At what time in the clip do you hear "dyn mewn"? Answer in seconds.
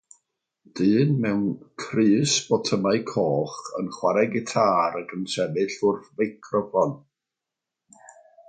0.77-1.43